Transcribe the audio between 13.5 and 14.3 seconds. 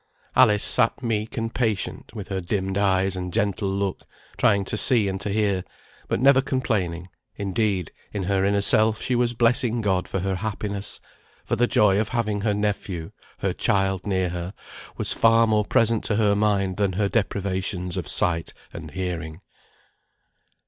child, near